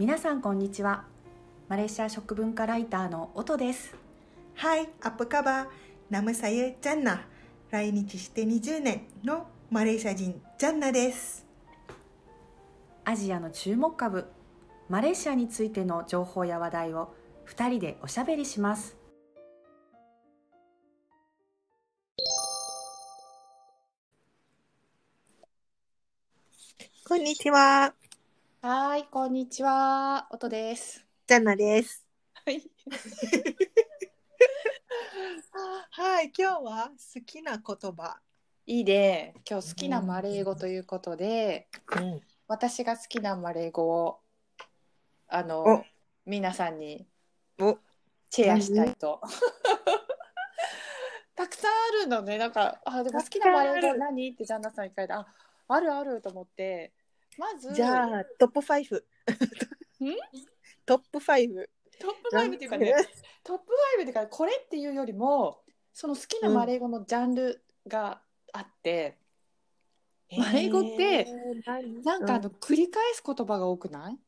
[0.00, 1.04] 皆さんこんにちは
[1.68, 3.94] マレーシア食文化ライターの音です
[4.56, 5.66] Hai, apa khabar?
[6.08, 7.18] Nama saya Jannah.
[7.70, 11.44] 来日して20年のマレーシア人ジャンナです。
[13.04, 14.24] アジアの注目株
[14.88, 17.12] マレーシアについての情報や話題を
[17.46, 18.96] 2人でおしゃべりします
[27.06, 27.92] こんにちは、
[28.62, 32.06] はいこんにちは音ですジャンナです。
[32.44, 32.60] はい
[35.92, 38.20] はい、今日は好きな言葉。
[38.66, 39.32] いいね。
[39.48, 44.20] 今日好きなマレー語ということで、うん、私が好きなマレー語を
[45.28, 45.82] あのお
[46.26, 47.08] 皆さんに
[47.58, 47.78] お、
[48.28, 49.22] シェアしたいと。
[51.34, 52.36] たくさんあるのね。
[52.36, 54.32] なんかあでも好きなマレー語何？
[54.32, 55.26] ってジャンナさんに聞かれてあ
[55.68, 56.92] あるあると思って
[57.40, 59.02] まずじゃあトップ5。
[60.84, 61.66] トップ5。
[61.98, 62.94] トップ5っていうかね
[63.42, 63.64] トップ
[63.98, 65.62] 5っていうかこれっていうよりも
[65.94, 68.20] その好きなマレー語のジャンルが
[68.52, 69.16] あって、
[70.36, 71.26] マレー語って
[72.04, 74.18] なんかあの、繰り返す言葉が多くない？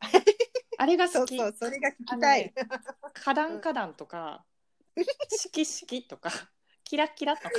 [0.78, 1.36] あれが好き。
[1.38, 2.54] そうそう、それが聞きたい。
[3.14, 4.44] カダンカダンとか、
[5.28, 6.30] シキシキとか、
[6.84, 7.50] キラキラとか、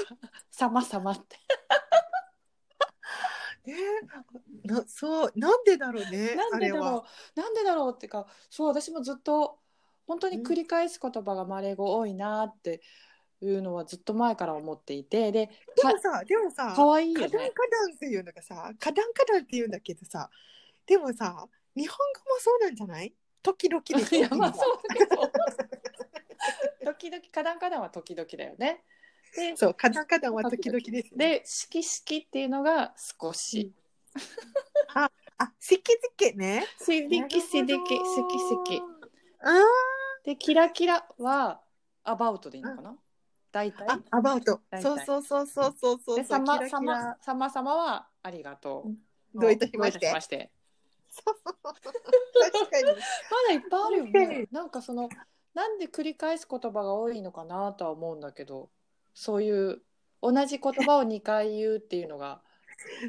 [0.52, 1.38] サマサマって。
[4.04, 4.10] ね、
[4.66, 6.36] な、そう、なんでだろうね。
[6.36, 9.60] なんでだろう、なんでだろうっていうか、そう、私もずっと、
[10.06, 12.82] 本当に繰り返す言葉がマレー語多いなって
[13.42, 17.52] いうのはずっと前から思っていて、で、でもさ、でもさ、かわいいよカダンね。
[17.52, 20.30] カダンっていうのがさ、カダンカダンって言うんだけどさ、
[20.86, 23.16] でもさ、日本語もそうなんじゃない？
[23.42, 25.32] 時々でしょ いや、まあそうだけど。
[26.86, 28.84] 時々、カダンカダンは時々だよね。
[29.36, 31.40] で、そう、カダンカダンは時々です、ね。
[31.40, 33.74] で、シキシキっていうのが少し。
[34.96, 35.10] あ、
[35.60, 36.66] シキシキね。
[36.80, 38.82] シディキシディキ、シキシキ。
[39.42, 39.62] あ
[40.24, 41.62] で、キラキラは
[42.04, 42.96] アバウトでいいのかな？
[43.52, 43.92] 大体ー。
[43.92, 44.62] あ、アバウト。
[44.82, 46.16] そうそうそうそうそうそう。
[46.18, 48.86] で、さま、さま、さまさまはありがと
[49.36, 49.40] う。
[49.40, 50.52] どういたしましてしまして。
[51.10, 51.94] そうそうそう
[52.52, 52.84] 確かに。
[52.86, 52.94] ま
[53.48, 54.06] だいっぱいあるよ。
[54.06, 55.10] ねなんかその、
[55.54, 58.70] なんで繰り返す言葉が多いのかなとは思うんだけど、
[59.14, 59.82] そういう
[60.22, 62.42] 同じ言葉を2回言うっていうのが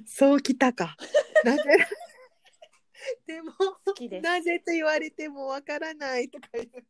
[0.07, 0.97] そうきたか。
[1.45, 1.63] なぜ？
[3.27, 3.53] でも、
[3.85, 4.23] 好きです。
[4.25, 6.85] なぜと言われてもわからないとか言って。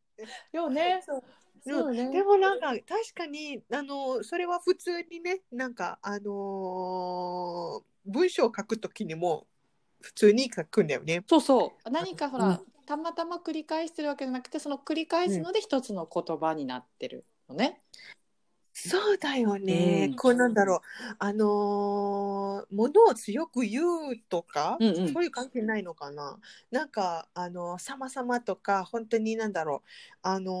[0.53, 1.01] よね。
[1.05, 1.23] そう
[1.67, 2.11] そうね。
[2.11, 9.47] でもなんか確かにあのそれは普通にねなんかあのー文章を書くときにも
[9.99, 11.23] 普通に書くんだよね。
[11.27, 11.89] そうそう。
[11.89, 17.81] 何かほら、うんたまたま繰り返してるわけじゃなくて、その繰り返すので一つの言葉になってるのね。
[18.77, 20.07] そうだよね。
[20.09, 20.79] うんこうなんだろう
[21.17, 26.37] あのーものを強く言うとか、うんうんそういう関係ないのかな。
[26.71, 29.89] なんかあの様々とか本当になんだろう
[30.23, 30.51] あの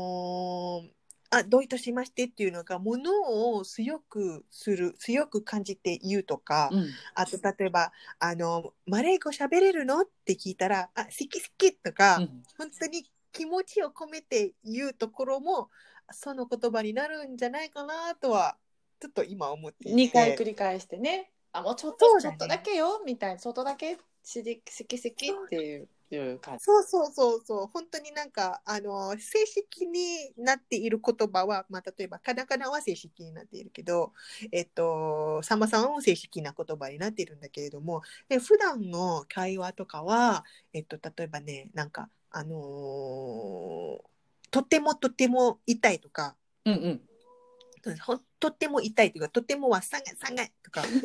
[0.85, 0.89] ー
[1.31, 6.87] あどういたしましてっていうのがものを強くする強く感じて言うとか、うん。
[7.15, 15.69] あと例えば「あのマレー語喋れるの?」って聞いたら「あ好き好き」とか、うん本当に気持ちを込めて言うところも
[16.11, 18.57] その言葉になるんじゃないかなとは
[18.99, 19.93] ちょっと今思っていて。
[19.93, 21.31] 2回繰り返してね。
[21.51, 26.63] あ、もうちょっと、ちょっとだけよ、みたいな、ちょっとだけ、しで、せきせきっていういう感じ。
[26.63, 27.67] そうそうそうそう。
[27.67, 34.13] 本当になんかあの正式になっている言葉は、まあ、例えばカナカナは正式になっているけど
[34.51, 44.14] えっとサマさんは正式な言葉になっているんだけれどもで普段の会話とかはえっと例えばねなんかあのー
[44.55, 47.97] とてもとても痛いとかうんうん。
[47.99, 50.81] ほんとっても痛いとかとてもはさがさがとか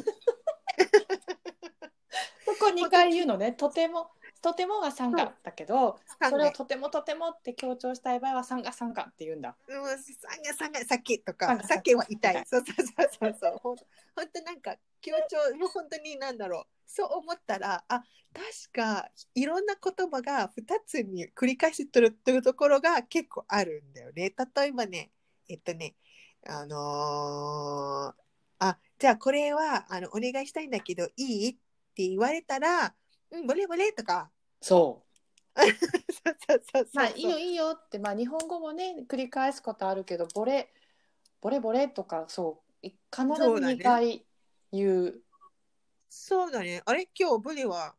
[2.47, 9.57] ここ2回言うのね、とても、とてもが参加だけど、それをさがとてもとてもって強調したい場合は参加参加って言うんだ。
[9.69, 12.43] うん、さがさが酒とかさが酒は痛痛い。
[12.43, 13.37] いそうそうそうそう。
[13.41, 13.77] そうほん
[14.17, 16.67] ほんとなんか強調もう本当になんだろう。
[16.87, 18.03] そう思ったらあ
[18.33, 24.33] 確かいろんな言葉が2つに繰り返してるっていうところが結構あるんだよね。
[24.55, 25.11] 例えばね
[25.49, 25.95] えっとね
[26.47, 28.23] あのー
[28.63, 31.51] あじゃあこれはあのお願いしたいんだけどいい？
[31.51, 31.55] っ
[31.95, 32.95] て言われたら
[33.31, 34.31] 「うんボレボレ」とか
[34.61, 35.11] そう。
[35.61, 40.73] そうそうそうそうまあいいよいいよって、まあ日本語もね、繰り返すことあるけど、ボレ、
[41.41, 44.25] ボレボレとか、そう、い必ずそうだね2回
[44.73, 45.23] 言う。
[46.09, 46.83] そうだね。
[46.85, 47.09] あれ？
[47.19, 47.95] 今日ブリは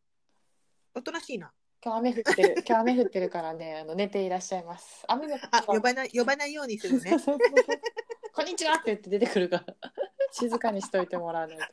[0.95, 1.54] おとなしいな。
[1.83, 5.04] 今日雨降ってる、 今日雨降ってるからね、あの寝ていらっしゃいます。
[5.07, 7.12] 雨のあ、呼ばない呼ばないようにするね。
[8.33, 9.75] こんにちはって言って出てくるから、
[10.31, 11.63] 静かにしといてもらわないと。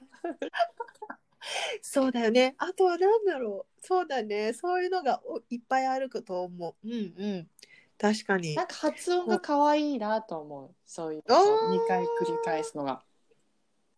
[1.82, 2.55] そうだよね。
[2.58, 3.87] あとは何だろう。
[3.87, 4.52] そうだね。
[4.52, 6.88] そういうのがおいっぱいあると思う。
[6.88, 7.50] うんうん。
[7.99, 8.67] 確かになん。
[8.67, 10.75] か発音が可愛いなと思う。
[10.87, 13.02] そういうおー2回繰り返すのが。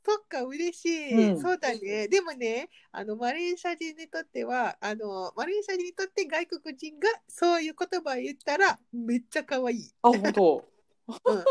[0.03, 1.33] そっか、嬉しい。
[1.35, 2.09] うんそうだね。
[2.09, 9.95] でもね、あの、マレーシア人にとっては、あの、マレーシア人にとって外国人がそういう言葉を言ったら、めっちゃ可愛い。
[10.03, 10.65] あ、本当。
[11.25, 11.45] うん、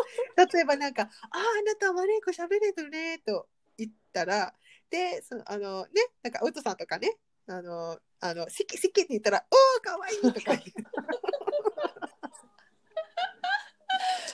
[0.51, 4.53] 例えばなんか「あああなたマレー語喋れるね」と言ったら
[4.89, 5.89] でそのあのね
[6.23, 7.15] なんかウトさんとかね
[7.47, 10.61] あのあの好き好きって言ったら「おおかわいい」とか言う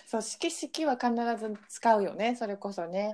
[0.06, 2.36] そう、色々は必ず使うよね。
[2.36, 3.14] それこそね。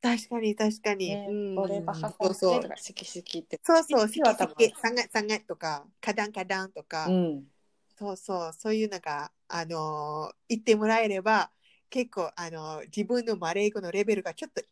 [0.00, 3.60] 確かに確かに、ねうん、俺バハそうそうとか色々って。
[3.62, 7.44] そうそう色々は多分好きさんがさんがとかカダンカダンとか、うん。
[7.98, 11.50] そうそうそういうのがあの言ってもらえれば
[11.90, 14.62] 結構あの自分のマレー語のレベルがちょっと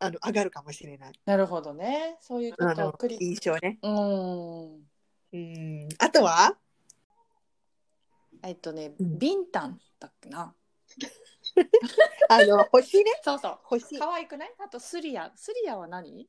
[0.00, 2.16] あの上がるかもしれないなるほどね。
[2.20, 3.06] そういうこあのと。
[3.08, 4.74] 印象ねうん。
[5.32, 6.56] うんあとは？
[8.42, 10.54] えっとね、うんビンタンだっけな。
[12.28, 13.04] あの星ね？
[13.22, 13.58] そうそう。
[13.62, 14.54] 星可愛くない？
[14.58, 15.30] あとスリア。
[15.36, 16.28] スリアは何？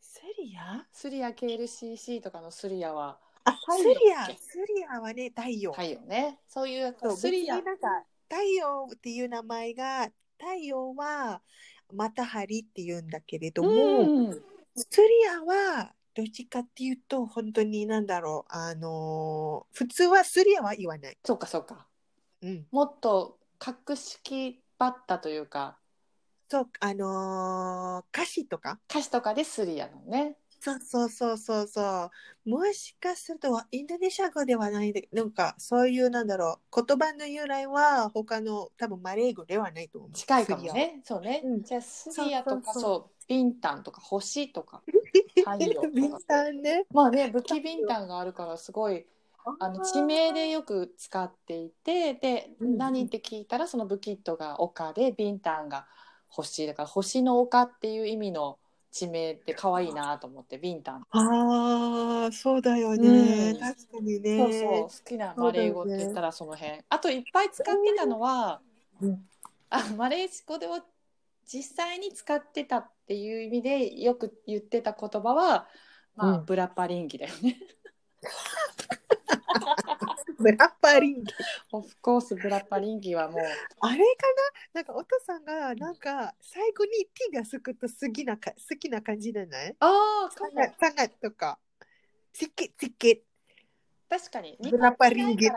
[0.00, 0.86] セリア？
[0.92, 5.72] スリア KLCC とかのスリアはあ、太スリア、スリアはね、太陽。
[5.72, 6.40] 太陽ね。
[6.48, 7.66] そういうスリア別に。
[7.66, 11.42] なんか太陽っていう名前が、太陽は
[11.92, 14.42] またはりって言うんだけれども、うん。
[14.76, 21.18] スリアはどっちかっていうと、本当になんだろう、あのー普通はスリアは言わない。
[21.24, 21.86] そうかそうか。
[22.42, 22.66] うん。
[22.70, 25.78] もっと格式ばったというか
[26.48, 28.78] そう、あのー歌詞とか？
[28.88, 30.36] 歌詞とかでスリアのね。
[30.60, 32.10] そうそうそうそうそ
[32.44, 32.50] う。
[32.50, 40.10] もしかすると、インドネシア語ではないで、なんかそういうなんだろう、言葉の由来は他の多分マレー語ではないと思う。
[40.12, 40.62] 近いかも。
[40.72, 41.00] ね。
[41.02, 41.40] そうね。
[41.42, 44.82] うんじゃあスリアとかそうそうビンタンとか星とか
[45.34, 46.24] 太陽ビンとか。
[46.28, 46.84] タンね。
[46.92, 49.06] まあね、武器ビンタンがあるからすごい
[49.58, 55.86] あの地名でよく使っていてでうん何って聞いたらそのブキットが丘でビンタンが
[56.28, 58.58] 星だから星の丘っていう意味の
[58.90, 61.06] 地名って可愛いなと思ってビンタン。
[61.10, 63.52] ああ、そうだよね。
[63.52, 64.38] うん確かにね。
[64.38, 68.60] そうそう好きなマレー語って言ったらその辺、あといっぱい使ってたのは、
[69.00, 69.26] うん
[69.72, 70.84] あマレー語では
[71.46, 75.68] 実際に使ってたっていう意味でよく言ってた言葉は、
[76.16, 77.56] まあうんブラパリンギだよね。
[80.38, 81.34] ブラッパリンギ。
[81.72, 83.40] オフコースブラパリンギはもう
[83.80, 84.04] あれか
[84.74, 84.80] な？
[84.80, 89.76] なんかお父さんがなんか最後に T がつくと好きなか好きな感じじゃない？
[89.80, 90.50] ああかも
[90.80, 91.58] サガとか。
[92.32, 93.22] チキチキ。
[94.08, 95.50] 確かにブラパリンギち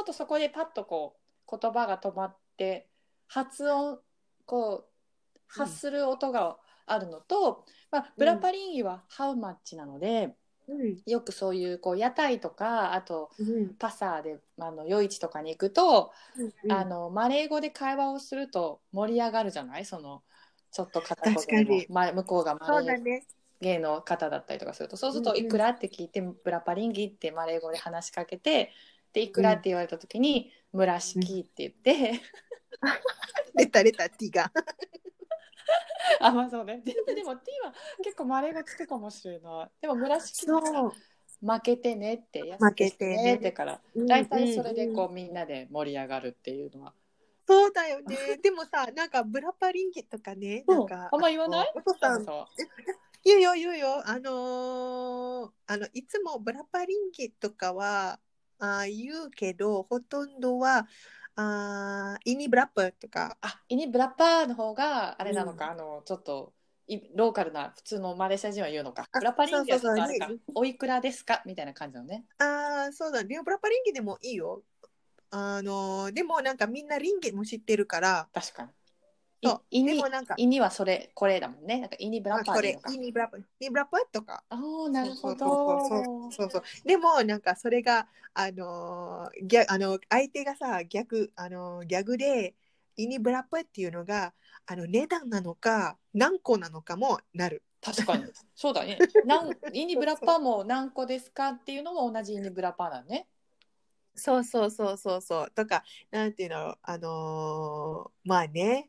[0.00, 1.16] ょっとそこでパッとこ
[1.50, 2.86] う言葉が止まって
[3.26, 3.98] 発音
[4.44, 6.56] こう発する音が
[6.86, 10.34] あるのと、まあ、ブラパリンギはハウマッチなので、うん。
[11.06, 13.74] よくそういうこう屋台とかあとうん。
[13.78, 16.12] パサーであの夜市とかに行くと、
[16.64, 19.84] うんあのマレー語で会話をすると盛り上がるじゃない？
[19.84, 20.22] その
[20.72, 23.20] ちょっと片言でもま向こうがマレー。
[23.60, 28.72] 芸の方だったりとかするとそうすると「うんうんいくら?」って聞いて「ブラパリンギ」ってマレー語で話しかけて
[29.12, 32.20] で「いくら?」って言われた時に「ムラシキ」って言って、
[33.54, 34.50] 出た出た T が。
[36.20, 40.92] あまあそうねででも T は結構マレー語つくかもしれないでも「ムラシキ」だからそう。
[41.46, 46.94] 負けてねって負けてねってからうん大体それでこううみんなで盛り上がるっていうのは。
[47.46, 48.38] そうだよね。
[48.42, 51.10] でもさ、なんかブラパリンギとかね、なんか。
[51.12, 51.72] あんま言わない？
[51.74, 52.62] お父さん、そう
[53.22, 54.02] 言うよ言うよ。
[54.08, 58.18] あのーあの、いつもブラパリンギとかは、
[58.58, 60.86] あー言うけど、ほとんどは、
[61.36, 66.52] あーイニブラップとか、あイニブラッパーの方があれなのか、あのちょっと
[66.86, 69.06] いローカルな普通のマレーシア人は言うのか。
[69.10, 71.42] あブラパリンギはちょっとあれかおいくらですか？
[71.44, 72.24] みたいな感じなのね。
[72.38, 73.24] ああ、そうだ。
[73.24, 73.40] ね。
[73.44, 74.62] ブラパリンギでもいいよ。
[75.30, 78.68] あのーでもなんかみんなリンギも知ってるから、確かに
[79.44, 81.80] そういイニでもなんか、イニはそれこれだもんね。
[81.80, 84.42] なんかイニブラパーでいいのか、イニブラップ、イニブラップとか。
[84.48, 85.46] ああなるほど。
[85.88, 92.54] そうそうそうでもなんかそれがあのーギャあの相手がさ逆あのーギャグで
[92.96, 94.32] イニブラップっていうのが
[94.66, 97.62] あの値段なのか何個なのかもなる。
[97.80, 98.24] 確かに。
[98.54, 98.98] そうだね。
[99.26, 103.28] なんイニブラッパーも何個ですかっていうのも同じイニブラッパーだね。
[104.16, 105.50] そうそうそうそうそう。
[105.50, 108.88] とかなんていうのあのーまあね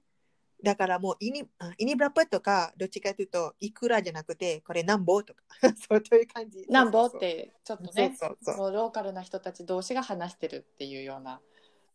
[0.65, 5.43] だからもうイニあイニブラップとかどっちかというといくらじゃなくてこれ何ぼとか
[5.89, 6.65] そうという感じ。
[6.67, 7.05] なんぼ？
[7.05, 11.39] ってちょっとねそうそうローカルな人たち同士が話してるっていうような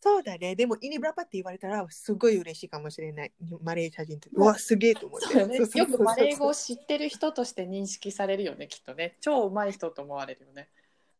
[0.02, 0.56] そうだね。
[0.56, 3.32] でも、イニブラパって言われたら、すごい嬉しいかもしれない。
[3.62, 4.30] マレーシア人って。
[4.32, 5.26] うわ、すげえと思って。
[5.26, 10.70] そうよねよくマレー語を知ってる人として認識されるよねきっとね超うまい人と思われるよね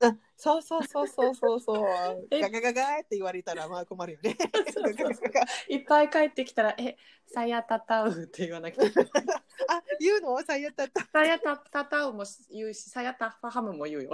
[0.03, 2.29] あそうそうそうそうそうそう。
[2.33, 4.37] えガガガガって言われたら、まあ困るよね。
[4.73, 5.33] そうそうそう
[5.69, 8.83] いっぱい帰ってきたら「えさやたたう」って言わなきゃ
[9.69, 10.39] あ、言うの？
[10.43, 11.07] さやったった。
[11.13, 14.13] さやたたたうも言うしさやたファハムも言うよ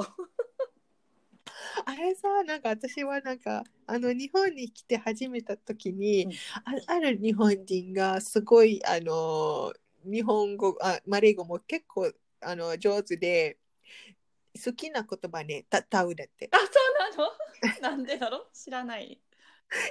[1.84, 9.72] あれさ、なんか私はなんか、あの、日本に来て始めた時に、うんあある日本人がすごい、あの、
[10.04, 13.58] 日本語、あマレー語も結構、あの、上手で、
[14.58, 16.48] 好きな言葉ね、た、たうだって。
[16.52, 17.90] あそうなの？
[17.96, 18.46] なんでだろう？
[18.52, 19.20] 知らない。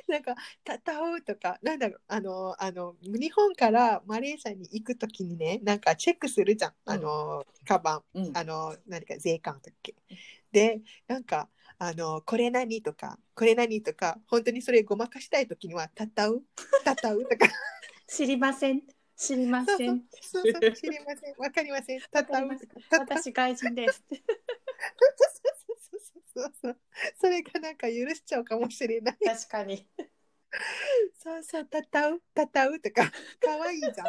[0.08, 6.74] なんか、た、たうとか、なんだろう、あの、あの、日本からマレーシアに行くときにね、なんかチェックするじゃん。
[6.86, 8.04] あの、カバン。
[8.14, 8.38] うん。
[8.38, 9.96] あの、何か税関だっけ？
[10.52, 12.82] で、なんか、あの、これ何？
[12.82, 13.84] とか、これ何？
[13.84, 16.42] とか、本当にそれごまかしたいときには、たたう、
[16.86, 17.22] たたう？
[17.24, 17.48] とか、
[18.08, 18.82] 知りません
[19.18, 23.18] 知りまそうそうせんそうそう、知りません、わかりません、たたうとか、たたう。
[23.18, 24.04] 私外人です。
[24.10, 24.16] そ
[26.44, 26.78] うそうそう。
[27.22, 29.18] それがなんか許しちゃうかもしれない。
[29.24, 29.88] 確かに。
[31.18, 33.94] そうそう、たたう、たたうとか、かわいいじゃん。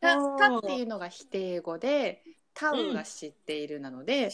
[0.00, 2.22] たそうたっていうのが否定語で
[2.54, 4.30] タウが知っているなので、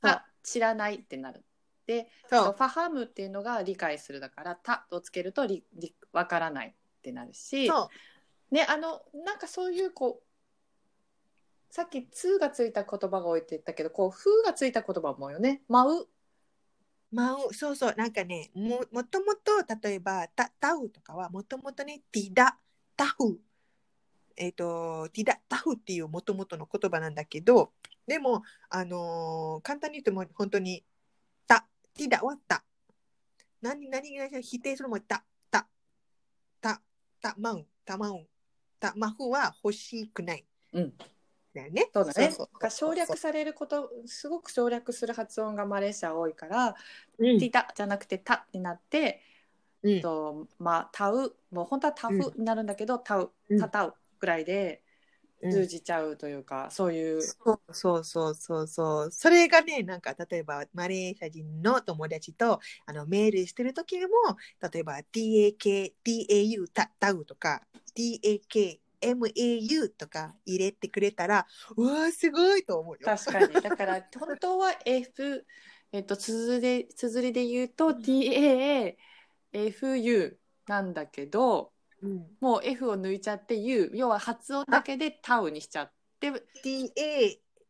[0.00, 1.44] た知らないってなる。
[1.86, 2.52] でそう。
[2.52, 6.74] ファハムっていうのが理解するだから「た」とつけるとりりわからない
[7.06, 7.90] ってなるしそ
[8.50, 8.54] う。
[8.54, 16.08] ねあのなんかそういうこうさっき「つ」がついた言葉が多いって言ったけどこう「ふ」がついた言葉もよね「舞う
[17.12, 22.58] まあ、そうそう、なんかね、ももともと、例えば、た、タウとかは、もともとね、ティダ、
[22.96, 23.40] タフ。
[24.36, 27.72] えっ、と、ティダ、タフっていうもともとの言葉なんだけど、
[28.08, 30.84] でも、あのー簡単に言っても、本当に、
[31.46, 32.64] た、ティダはた。
[33.62, 35.24] 何、何が否定するもた、
[37.20, 38.26] た、まう、たまう、
[38.78, 40.44] た、まふは欲しくない。
[40.72, 40.92] うん。
[41.54, 41.90] だよね。
[41.92, 42.30] そうだね。
[42.30, 46.76] そうそうが省略されることすごく省略する発音がマレーシア多いから
[47.18, 47.38] 「うん。
[47.38, 49.22] ティダ」じゃなくて「タ」になって
[49.82, 50.00] うん。
[50.00, 53.58] とまあ、タウもう本当はタフになるんだけど、タウうん。
[53.58, 54.85] タタウぐらいでうん
[55.42, 59.10] 通じちゃうというか、そういうそうそうそうそうそう。
[59.10, 64.10] それがね、なんか例えばマレーシア人の友達とあのメールしてる時にも、
[64.72, 67.62] 例えば TAK、TAU、タタウとか
[67.96, 73.00] TAK、MAU とか入れてくれたら、うわーすごいと思うよ。
[73.04, 75.46] 確かにだから本当は F、
[75.92, 78.96] えっと、綴り綴りで言うと TAFU
[80.66, 86.30] なんだけどうん、もう F を抜いちゃって U 要は発音だけでタウにしちゃって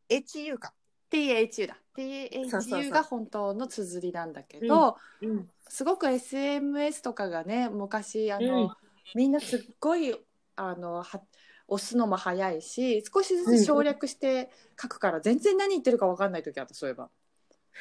[0.09, 0.73] TAHU か。
[1.11, 1.77] THU だ。
[1.97, 2.07] そう
[2.51, 8.71] そうそ THU うが本当の綴りなんだけど、うん、すごく SMS とかがね昔あの、うん。
[9.15, 10.15] みんなすっごい
[10.57, 11.23] あのは
[11.69, 17.11] 押すのも早いし少しずつ省略して書くから全然何言ってるか分かんない時あったそういえば。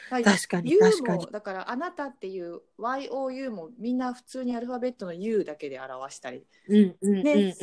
[0.10, 7.56] だら確かに U 確かにもだからあなたっていう YOU もみんな普通にアルファベットの U だけで表したりね、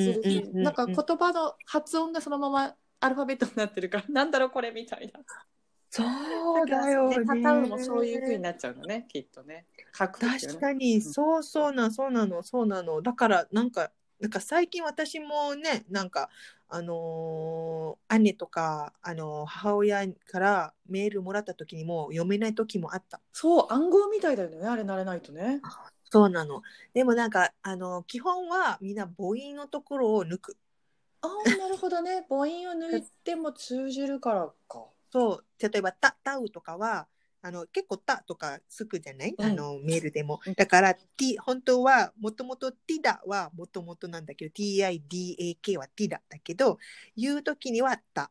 [0.53, 5.21] なんか言葉の発音がそのままアルファベットになってるからなんだろうこれみたいな。
[5.95, 6.03] そ
[6.63, 7.19] うだよね。
[7.19, 9.67] でタタウもそういう風になっちゃうのねきっとね。
[9.95, 13.03] 書くね確かに、そうそうな、そうなの、そうなの。
[13.03, 16.31] だから、なんか、なんか最近私もね、なんか、
[16.75, 23.21] あのー姉とか、あのー母親からメールもらった時にも読めない時もあった。
[23.33, 25.61] そう暗号みたいだよねあれ慣れないとね。
[26.11, 26.63] そうなの。
[26.95, 30.57] でもなんか、あのー基本はみんな母音のところを抜く。
[31.21, 34.87] ああなるほどね母音を抜いても通じるからか。
[35.13, 37.07] そう、例えば、た、たうとかは、
[37.45, 40.55] あの、結構たとかつくじゃない、うんあの、メールでもうん。
[40.55, 46.79] だから、t、本当は、もともとティダはもともとなんだけど、TIDAK はティダだけど、
[47.17, 48.31] 言うときにはた。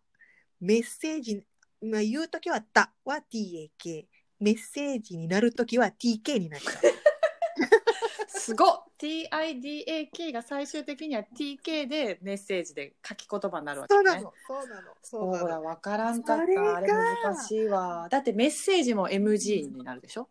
[0.61, 1.43] メッセージ、
[1.81, 4.05] まあ、言うときはたは TAK。
[4.39, 6.73] メッセージになるときは TK になっちゃう。
[8.33, 8.83] すごっ。
[8.97, 13.97] TIDAK が最終的には TK でメッセージで書き言葉になるわけね。
[13.97, 15.63] そうなの、そうなの、そうなほらの。
[15.63, 16.43] 分からんかった。
[16.43, 16.77] それが。
[16.77, 18.07] あれ難しいわ。
[18.09, 20.29] だってメッセージも MG になるでしょ？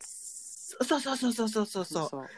[0.00, 2.08] そうそうそうそうそうそうそう。
[2.08, 2.28] そう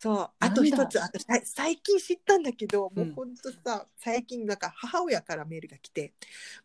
[0.00, 0.30] そう。
[0.40, 3.04] あと一つ、なんだあとさ最近知ったんだけど、うん。
[3.08, 6.14] もうほんとさ、最近なんか母親からメールが来て、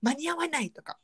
[0.01, 0.97] 間に合わないとか、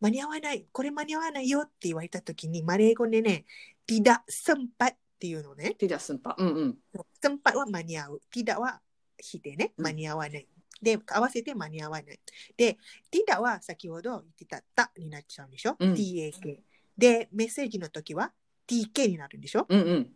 [0.00, 3.44] 間に合わない、これ間に合わないよって言われた時に、マレー語でね、
[3.86, 5.76] ティダ・サンパっていうのね。
[5.78, 6.76] ティダスンパうんうん
[7.22, 8.20] サンパは間に合う。
[8.32, 8.80] ティダは
[9.20, 9.72] 否定ね。
[9.76, 10.48] うん間に合わない。
[10.82, 12.18] で、合わせて間に合わない。
[12.56, 12.76] で、
[13.08, 16.58] ティダは先ほど言ってた、たになっちゃうんでしょ、うん ?TAK。
[16.98, 18.32] で、メッセージの時は
[18.66, 19.64] TK になるんでしょ？
[19.68, 20.10] うんうん。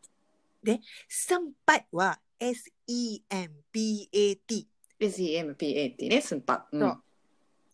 [1.08, 4.66] 先輩は SEMPAT。
[4.98, 6.66] SEMPAT ね、スンパ。
[6.72, 7.02] うんそう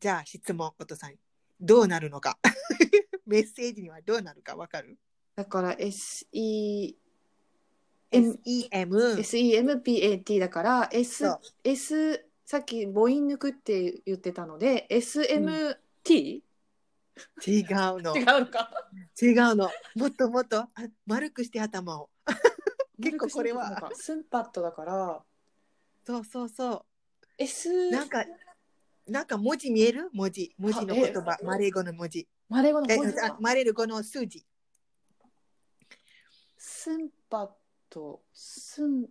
[0.00, 1.14] じゃあ質問、お父さん。
[1.58, 2.38] どうなるのか。
[3.24, 4.98] メッセージにはどうなるかわかる？
[5.36, 6.94] だから SE、
[8.12, 9.16] ?SEM。
[9.18, 16.42] SEMPAT だから、S そう、S、さっき母音抜くって言ってたので、SMT?
[17.46, 18.16] 違うの。
[18.16, 18.70] 違うのか。
[19.20, 19.70] 違うの。
[19.94, 20.70] もっともっとあ
[21.06, 22.10] 丸くして頭を。
[23.02, 25.22] 結構これはスンパットだから、
[26.04, 26.84] そうそうそ
[27.38, 27.90] S、う。
[27.90, 28.24] なんか、
[29.06, 30.08] なんか文字見える？
[30.12, 30.54] 文字。
[30.58, 31.38] 文字の言葉。
[31.42, 32.28] マレー語の文字。
[32.48, 34.44] マレー語のえ文字あマレー語の数字。
[36.56, 37.50] スンパッ
[37.92, 39.06] ト、スン、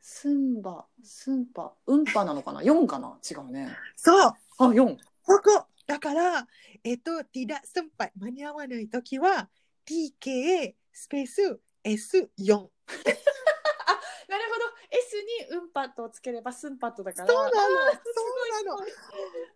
[0.00, 3.18] スンバ、スンパ、ウンパなのかな ?4 かな？
[3.30, 3.68] 違うね。
[3.94, 4.32] そう。
[4.58, 4.96] あ、4。
[5.22, 5.66] ここ。
[5.86, 6.48] だから、
[6.82, 9.50] えっと、tidak sempat 間に合わないときは、
[9.86, 12.68] TK スペース S4。
[14.28, 14.64] なるほど。
[14.90, 15.16] S
[15.50, 17.28] にウンパットをつければスンパットだから。
[17.28, 18.90] そうなのそうなのごい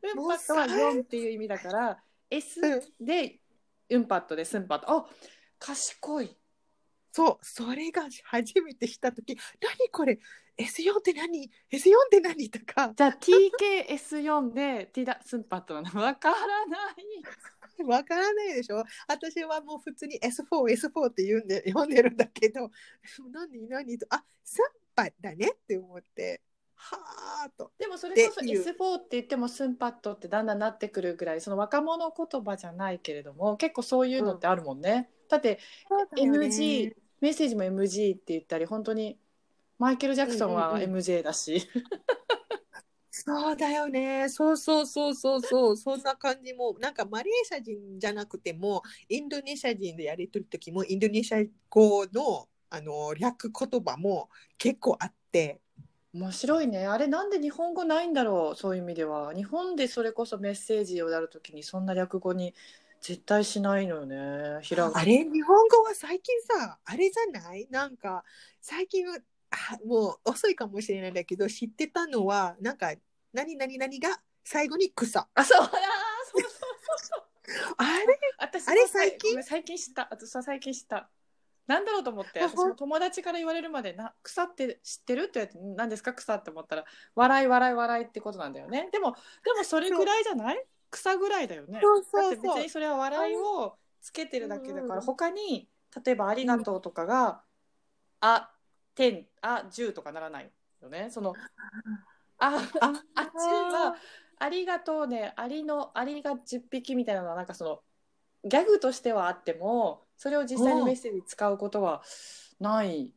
[0.02, 2.60] ウンパットは4っていう意味だから、S
[3.00, 3.40] で
[3.88, 4.90] ウンパットでスンパット。
[4.90, 5.06] あ、
[5.58, 6.36] 賢い。
[7.12, 10.18] そう、それが初めてしたとき、何これ
[10.58, 12.50] ?S4 って何 ?S4 って何？
[12.50, 17.84] とか、じゃあ TKS4 でティダスンパットなのわからない。
[17.84, 18.82] わからないでしょ？
[19.08, 22.70] 私はもう普通に S4、S4 って言うんで読んでるんだけど、
[23.30, 23.68] 何？
[23.68, 23.98] 何？
[23.98, 26.40] と、あ、サンパだねって思って、
[26.74, 27.72] はーっと。
[27.78, 35.10] でもそれこそっていう S4 って言ってもスンパットってだんだんなってくるぐらいその若者言葉じゃないけれども結構そういうのってあるもんね。
[35.28, 35.60] だって
[36.16, 39.16] MG メッセージも MG って言ったり本当に
[39.78, 41.66] マイケル・ジャクソンは MJ だし、
[43.10, 44.28] そうだよね。
[44.28, 45.76] そうそうそうそうそう。
[45.76, 51.38] そんな感じも、なんかマレーシア人じゃなくても、インドネシア人でやりとる時も、インドネシア
[51.68, 55.60] 語のあの略言葉も結構あって、
[56.14, 56.86] 面白いね。
[56.86, 59.34] あれなんで日本語ないんだろうそういう意味では。
[59.34, 62.54] 日本でそれこそメッセージをやるときにそんな略語に
[63.02, 64.60] 絶対しないのよね。
[64.62, 67.66] ひらがあれ日本語は最近さ、あれじゃない？
[67.68, 68.24] なんか、
[68.60, 69.18] 最近は、
[69.50, 72.94] あもう遅いかもしれないんだけど、知ってたのは、なんか、
[73.32, 75.28] 何々々が最後に草。
[75.34, 75.62] あそう。
[75.66, 77.52] あーそうそうそう。
[77.54, 78.18] そうあれ？
[78.38, 79.42] 私あれ最近？
[79.42, 80.06] 最近知った。
[80.10, 81.10] 私は最近知った。
[81.66, 85.22] なんだろうと思ってあ私も友達から言われるまでな草って知ってる？
[85.22, 86.12] って言われて何ですか？
[86.14, 86.84] 草って思ったら
[87.14, 88.88] 笑い笑い笑いってことなんだよね。
[88.92, 90.64] でもでもそれぐらいじゃない？
[90.92, 91.80] 草ぐらいだよね。
[91.82, 95.00] そうそうだって別そうにそれは笑いをつけてるだけだからうん。
[95.02, 95.68] 他に
[96.04, 97.42] 例えば「ありがとう」とかが
[98.20, 98.54] 「あ」
[98.94, 101.10] 「てん」「あ」「じゅう」とかならないよね。
[101.10, 101.34] その
[102.38, 103.96] 「あ」ああっちは
[104.38, 107.82] 「ありがとうね」「ありの」「ありが10匹」みたいなのはなんかその
[108.44, 112.02] ギャグとしてはあってもそれを実際にメッセージに使うことは
[112.60, 113.14] ない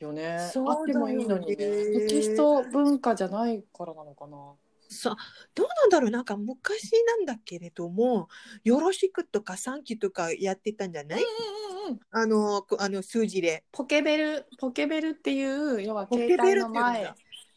[0.00, 0.36] よね。
[0.36, 1.56] あってもいいのにね。
[1.56, 4.54] テキスト文化じゃないからなのかな。
[4.88, 5.16] そう
[5.54, 6.10] どうなんだろう。
[6.10, 8.28] なんか昔なんだけれども
[8.64, 12.00] 「よろしく」とか「サンキュー」とかやってたんじゃない、うんうんうん。
[12.10, 13.64] あのこあの数字で。
[13.70, 17.14] ポケベルポケベルっていう要はポケ携帯の前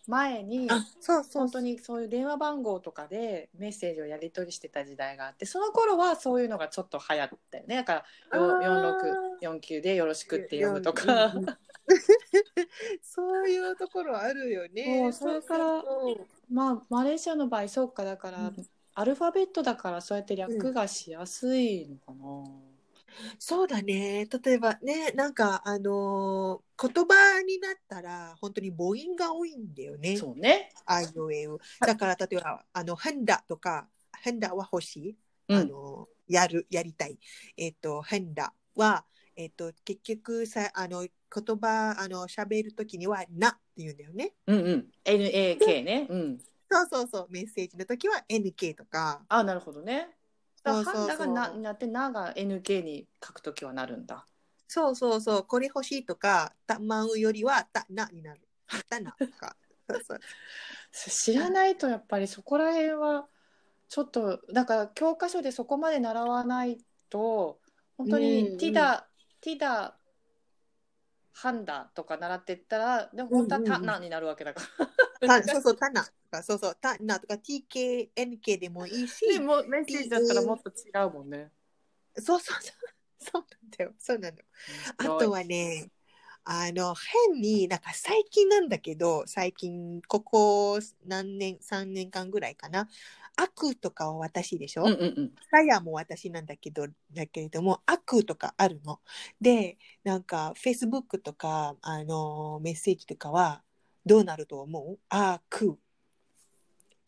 [0.08, 1.42] 前にあそうそう。
[1.44, 7.76] 本当にそういう電話番号とかでメッセージをやり取りしてた時代があってその頃はそういうのがちょっと流行ったよね。
[7.76, 11.34] だからよあー4649で「よろしく」って読むとか。
[13.02, 15.12] そういうところあるよね。
[15.12, 22.26] そうそれからそうそうまあマレーシアの場合そうかだから、うんアルファベットだからそうやって略がしやすいのかな、
[23.40, 24.26] そうだね。
[24.44, 30.18] 例えばね、なんかあのー言葉になったら本当に母音が多いんだよね。
[30.18, 31.60] そうね、あいうえう。
[31.80, 33.88] だから例えばあの変だとか
[34.20, 35.18] 変だは欲しい。
[35.48, 37.20] うんあのやるやりたい。
[37.58, 39.06] えっ、と変だは
[39.42, 44.34] えっ、と結局さあの言葉あの喋るときにはなって言うんだよね。
[44.46, 44.88] うんうん。
[45.04, 46.08] NAK ね。
[46.10, 46.38] うん。
[46.70, 47.28] そうそうそう。
[47.30, 49.24] メッセージの時は NK とか。
[49.28, 50.10] あなるほどね。
[50.64, 51.08] だそうそうそう。
[51.08, 54.28] だからななって「な」が NK に書くときはなるんだ。
[54.68, 55.44] そうそうそう。
[55.44, 58.42] これ欲しいとかたまうよりはたなになる。
[58.90, 59.56] たなとか。
[59.90, 60.20] そうそう。
[60.92, 63.28] 知らないとやっぱりそこら辺は
[63.90, 66.78] ちょっとだから教科書でそこまで習わない
[67.10, 67.60] と
[67.98, 68.58] 本当にん。
[68.58, 69.08] ティダ、
[69.42, 69.96] ティダ
[71.34, 74.62] ハンダとか習ってったらでも本当はタナになるわけだか
[75.28, 81.50] ら、たそうそう、たなとか、そうそう、たなとか、TK、NK でもいいし、でもメッセージだったらもっと違うもんね。
[82.18, 82.76] そうそうそう、
[83.20, 84.38] そうなんだよ、そうなの。
[84.98, 85.90] あとはね、
[86.44, 86.96] あの、
[87.32, 92.88] 変に、なんか最近なんだけど、最近、ここ何年、3年間ぐらいかな。
[93.36, 95.32] 悪とかは私でしょ、うんうんうん。
[95.50, 99.00] さやも私なんだけど、だけれども、悪とかあるの。
[99.40, 103.64] で、なんか、Facebook とか、あのメッセージとかは、
[104.06, 105.00] どうなると思う？
[105.10, 105.78] 悪。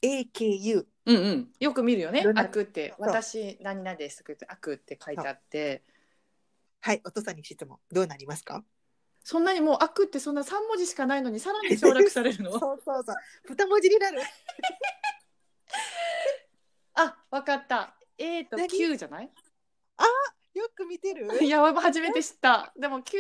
[0.02, 0.86] AKU。
[1.06, 1.52] うんうん。
[1.60, 5.84] よく見るよね悪って、私何々ですって悪って書いてあって。
[6.82, 7.80] はい、お父さんに質問。
[7.92, 8.64] どうなりますか？
[9.24, 12.52] そんなにもう悪ってそんな3文字しかないのにさらに 省略されるの？
[12.52, 13.16] そうそうそう。
[13.50, 14.20] 二文字になる。
[16.96, 17.96] あ、わかった。
[18.18, 19.32] A と何？Q じゃない？
[20.54, 21.28] よく見てる？
[21.44, 22.72] いや、初めて知った。
[22.78, 23.18] でも Q、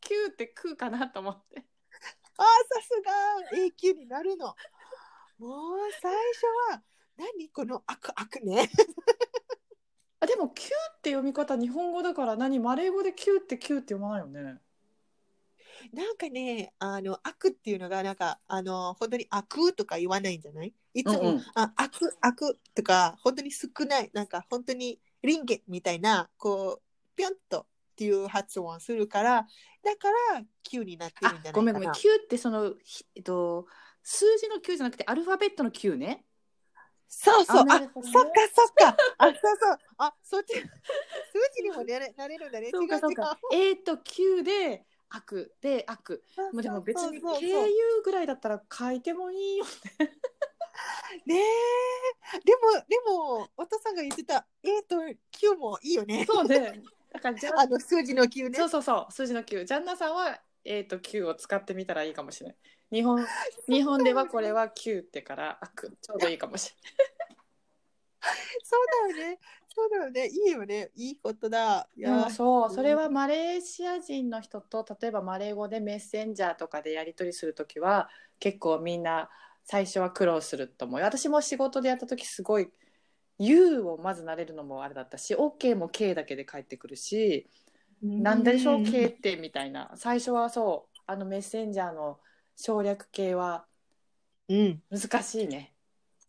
[0.00, 1.64] Q って空かなと思って。
[2.36, 3.12] ああ、さすが
[3.56, 4.56] AQ になるの。
[5.38, 6.82] もう最初は、
[7.16, 7.48] 何？
[7.50, 8.68] この悪悪ね。
[10.18, 10.64] あ、でも Q
[10.96, 12.58] って読み方日本語だから何？
[12.58, 14.60] マレー語で Q って Q って読まないよね。
[15.92, 20.74] なんかね、あの悪っていうのが、なんか、あの、本当に悪とか言わないんじゃない？
[20.94, 26.82] いつも、うんうんあ悪、悪とか、本当に少ない、なんか本当にリンゲみたいな、こう、
[27.16, 27.66] ぴょんとっ
[27.96, 29.46] ていう発音をするから、
[29.82, 31.52] だから Q になってるんじゃないかな。
[31.52, 31.92] あ、ごめんごめん。
[31.92, 33.66] Q ってその、ひえっと、
[34.02, 36.24] 数字の Q じゃなくてアルファベットの Q ね。
[37.08, 38.96] そうそう、あねそっかそっか。
[39.18, 39.78] あ、そうそう。
[39.98, 40.62] あ、そっち、 数
[41.56, 42.70] 字にもなれなれるんだね。
[42.70, 43.38] そうかそうか。
[43.52, 44.84] A と Q で
[45.16, 46.24] 悪で悪。
[46.52, 47.68] もうでも別にそうそうそう KU
[48.04, 49.64] ぐらいだったら書いてもいいよ。
[51.26, 52.40] ねえ。
[52.44, 54.96] でも、でも、お父さんが言ってた A と
[55.30, 56.26] Q もいいよね。
[56.28, 56.82] そうね。
[57.12, 58.58] だからじゃあ の数字の Q ね。
[58.58, 59.64] そうそうそう数字の Q。
[59.64, 62.56] ジャンナさんは A と Q を使ってみたらいいかもしれない。
[62.90, 63.24] 日本
[63.68, 66.72] 日本ではこれは Q ってから悪ちょうどいいかもし
[68.62, 69.38] そうだよね。
[69.68, 70.28] そうだよね。
[70.28, 70.90] いいよね。
[70.94, 71.88] いいことだ。
[71.96, 72.00] い。
[72.00, 78.08] やうん、そうそれはマレーシア人の人と例えばマレー語でメッセンジャーとかでやり取りするときは
[78.38, 79.30] 結構みんな
[79.64, 82.70] 最初は苦労すると思うよ私も仕事でやった時すごい
[83.38, 87.48] U をまず慣れるのもあれだったし OK も K だけで返ってくるし
[88.02, 92.18] なんでしょう？K ってみたいな最初はそうあのメッセンジャーの
[92.56, 93.64] 省略系は
[94.48, 94.82] うん。
[94.90, 95.72] 難しいね、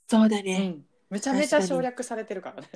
[0.08, 0.68] うそうだね。
[0.70, 2.68] ん、めちゃめちゃ省略されてるからね。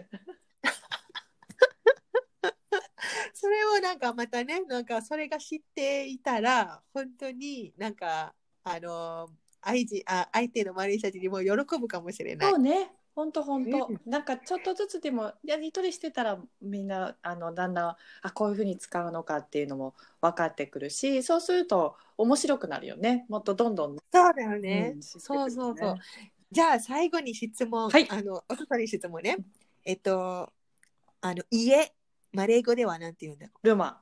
[3.34, 9.30] それをなんかまたね、なんかそれが知っていたら、本当になんか、あの、
[9.62, 12.49] 相手あ相手のマレーシア人にも喜ぶかもしれない。
[12.49, 12.60] そう。
[12.60, 12.93] ね。
[13.13, 13.99] ほんとほんとうん。
[14.10, 23.25] なんかちょっとずつでもやり取りしてたらみんなあのだんだんあこういうふうに使うのかっていうのも分かってくるしそうすると面白くなるよね。
[23.28, 24.93] もっとどんどん、そうだよね。
[24.95, 25.97] うんそうるそうそう。
[26.51, 29.38] じゃあ最後に質問、はいあの、お父さんに質問ね。
[29.85, 30.51] えっと、
[31.21, 31.93] あの、家、
[32.33, 34.01] マレー語ではなんて言うんだろルマ、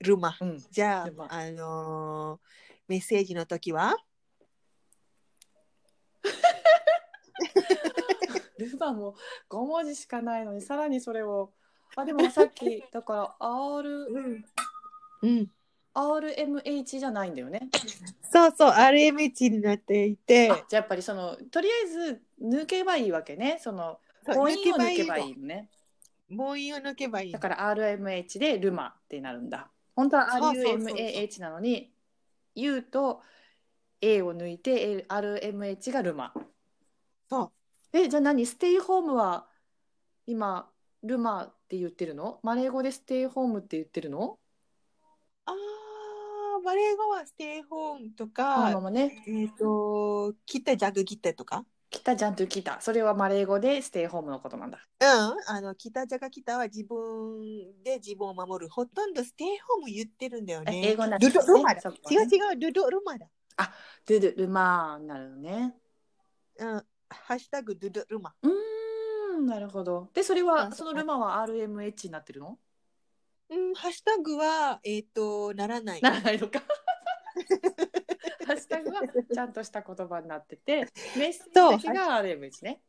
[0.00, 0.04] う。
[0.04, 0.36] ルマ。
[0.40, 2.40] うん、じゃルマあ、あのー
[2.86, 3.96] メッセージの時は？
[8.58, 9.16] ルマも
[9.48, 11.52] 5文字しかないのにさらにそれを
[11.96, 14.44] あでもさっきだから R うん。
[15.22, 15.50] うん。
[15.94, 17.68] RMH じゃないんだよね。
[18.30, 23.58] そうそう、RMH になっていて、あじゃあやっぱりそのとりあえず抜けばいいわけね。
[23.62, 25.70] そのそう母音を抜けばのいいのね。
[26.28, 27.38] 母音を抜けばいいの。
[27.38, 29.70] だから RMH でルマってなるんだ。
[29.94, 31.92] 本当はそうそうそうそう RUMAH なのに
[32.56, 33.22] U と
[34.00, 36.32] A を抜いて RMH がルマ。
[37.30, 37.50] そう。
[37.96, 38.44] えじゃあ何？
[38.44, 39.46] ステイホームは
[40.26, 40.68] 今
[41.04, 42.40] ルマって言ってるの？
[42.42, 44.38] マレー語でステイホームって言ってるの？
[45.46, 45.54] あー、
[46.64, 48.32] マレー語はステイホームとこ
[48.70, 49.22] のまね。
[49.28, 51.66] えっ、と、キタジャグギタとか？
[51.90, 52.80] 来たじゃんと来た。
[52.80, 54.78] それはマレー語でステイホームのことなんだ。
[55.00, 58.70] うん、あの、キタジャガキタは自分で自分を守る。
[58.70, 60.80] ほとんどステイホーム言ってるんだよね。
[60.84, 61.80] え英語なんルですねドルマだ。
[62.10, 63.26] 違う違う、ルドルマだ。
[64.06, 65.74] ドゥドゥルマなるのね。
[66.58, 68.34] うん、ハッシュタグルドルマ。
[68.42, 70.08] うーん、なるほど。
[70.14, 72.58] で、それあは、そのルマは RMH になってるの？
[73.50, 76.00] うん、ハッシュタグは、えっ、と、ならない。
[76.00, 76.62] ならないのか。
[78.46, 79.02] ハッシュタグは
[79.32, 82.80] ちゃんとした言葉になってて、 メッセージが RMH ね。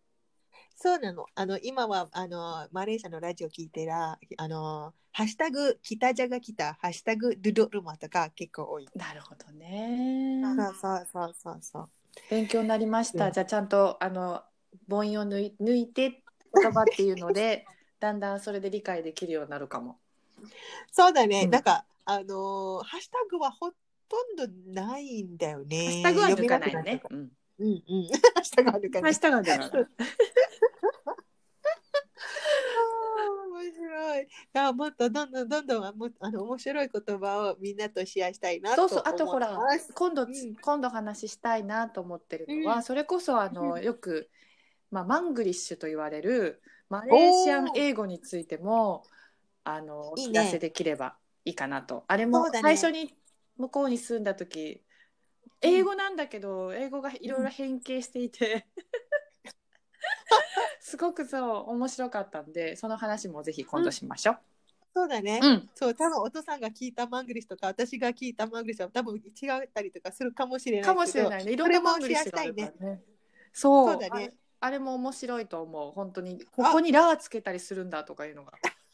[0.75, 1.25] そうなの。
[1.35, 8.87] あの、今は、あの、マレーシアのラジオ聞いてら、あの、ハッシュタグ、キタジャガキタ、ハッシュタグ、ルドルマとか結構多い。
[8.95, 10.41] なるほどね。
[10.43, 11.89] そうそうそうそうそう。
[12.29, 13.27] 勉強になりました。
[13.27, 14.43] うんじゃあちゃんとあの
[14.89, 16.21] 母音を抜い抜いて
[16.53, 17.65] 言葉っていうので、
[17.99, 19.99] だんだんそれで理解できるようになるかも。
[20.91, 21.43] そうだね。
[21.43, 23.75] うんなんか、あのーハッシュタグはほと
[24.33, 24.47] んど
[24.81, 25.85] ないんだよね。
[25.85, 26.99] ハッシュタグは抜かないのね。
[27.03, 27.31] 読うん。
[27.59, 28.07] うんうん。
[28.35, 29.01] ハッシュタグは抜かない。
[29.03, 29.69] ハッシュタグは抜かない。
[32.55, 34.27] あー面白い。
[34.53, 39.03] あもっとどんどんどんどんもあの面白い言葉をみんなとシェアしたいなとそうそう。
[39.05, 44.29] あとほら思います今度つ、うん今度話したいなと思ってるのは、うんそれこそあの、うんよく
[44.91, 49.03] まあ、マングリッシュと言われるマレーシアン英語についても
[49.65, 53.13] あのおいいね知らせできればいいかなとあれもそうだね最初に
[53.57, 54.81] 向こうに住んだ時
[55.61, 58.67] 英語なんだけど英語がいろいろ変形していて、
[60.79, 64.39] すごくそう面白かったんでその話もぜひ今度しましょう。
[64.93, 65.41] そうだね。
[65.43, 70.93] うんそう、多分お父さんが聞いたマングリッシュとか、私が聞いたマングリッシュは多分違ったりとかするかもしれないけど。
[70.93, 71.51] かもしれないね。
[71.51, 73.03] いろんなマングリッシュがあるからね。
[73.51, 75.91] そうそうだねあれも面白いと思う。
[75.91, 78.53] 本当にここにラーつけたりするんだとかいうのが。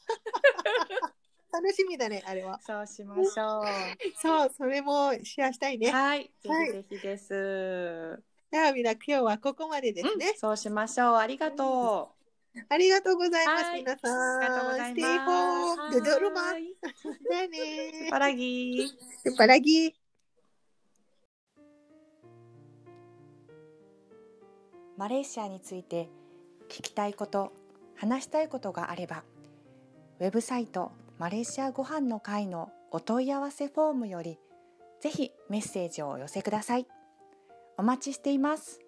[1.52, 2.60] 楽しみだね、あれは。
[2.66, 3.64] そうしましょ
[4.22, 5.90] そう、それもシェアしたいね。
[5.90, 5.92] う。
[5.92, 8.24] はい、ぜはいひぜひです。
[8.50, 10.34] では、みんな今日はここまでですうんね。
[10.38, 11.16] そうしましょう。
[11.16, 12.16] ありがと
[12.68, 13.96] ありがとうございます、はい皆う。
[13.96, 14.78] ありがとうごさん。
[14.78, 15.98] ざい Stay ます。
[15.98, 16.04] home.
[16.04, 16.40] Duduk rumah.
[16.54, 18.08] はいじゃあね。
[18.10, 19.32] パラギー。
[19.32, 19.94] Jumpa lagi.
[24.98, 26.10] マレーシアについて
[26.70, 27.54] 聞きたいこと
[27.96, 29.24] 話したいことがあれば
[30.20, 34.40] ウェブサイトマレーシアご飯の会のお問い合わせフォームより
[35.02, 36.88] ぜひメッセージをお寄せください。
[37.78, 38.81] お待ちしています。